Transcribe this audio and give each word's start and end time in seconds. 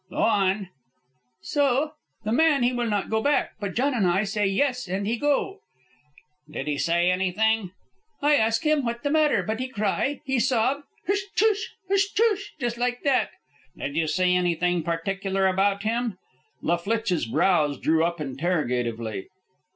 "Go 0.09 0.15
on." 0.17 0.69
"So? 1.43 1.91
The 2.23 2.31
man 2.31 2.63
he 2.63 2.73
will 2.73 2.89
not 2.89 3.07
go 3.11 3.21
back; 3.21 3.51
but 3.59 3.75
John 3.75 3.93
and 3.93 4.07
I 4.07 4.23
say 4.23 4.47
yes, 4.47 4.87
and 4.87 5.05
he 5.05 5.15
go." 5.15 5.59
"Did 6.49 6.65
he 6.67 6.79
say 6.79 7.11
anything?" 7.11 7.69
"I 8.19 8.33
ask 8.35 8.63
him 8.63 8.83
what 8.83 9.03
the 9.03 9.11
matter; 9.11 9.43
but 9.43 9.59
he 9.59 9.67
cry, 9.67 10.21
he... 10.25 10.33
he 10.33 10.39
sob, 10.39 10.81
huh 11.05 11.13
tsch, 11.35 11.75
huh 11.87 11.97
tsch, 11.97 12.53
just 12.59 12.79
like 12.79 13.03
that." 13.03 13.29
"Did 13.77 13.95
you 13.95 14.07
see 14.07 14.33
anything 14.33 14.81
peculiar 14.81 15.45
about 15.45 15.83
him?" 15.83 16.17
La 16.63 16.77
Flitche's 16.77 17.27
brows 17.27 17.77
drew 17.77 18.03
up 18.03 18.19
interrogatively. 18.19 19.27